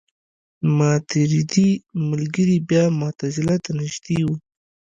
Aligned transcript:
ماتریدي 0.77 1.69
ملګري 2.09 2.57
بیا 2.69 2.83
معتزله 2.99 3.55
ته 3.63 3.71
نژدې 3.79 4.19
وو. 4.25 4.35